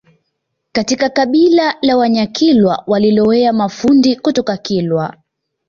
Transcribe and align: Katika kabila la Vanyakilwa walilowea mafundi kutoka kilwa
Katika 0.71 1.09
kabila 1.09 1.75
la 1.81 1.97
Vanyakilwa 1.97 2.83
walilowea 2.87 3.53
mafundi 3.53 4.15
kutoka 4.15 4.57
kilwa 4.57 5.15